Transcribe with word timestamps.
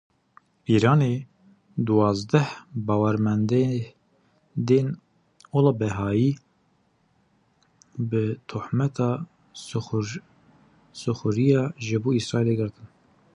Îranê 0.73 1.13
duwazdeh 1.85 2.49
bawermendên 2.85 4.87
ola 5.57 5.71
Behayî 5.79 6.31
bi 8.09 8.23
tohmeta 8.51 9.09
sîxuriya 11.01 11.63
ji 11.85 11.97
bo 12.01 12.09
Îsraîlê 12.19 12.53
girtin. 12.59 12.87